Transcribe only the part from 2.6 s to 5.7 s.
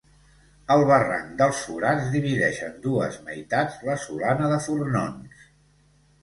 en dues meitats la Solana de Fornons.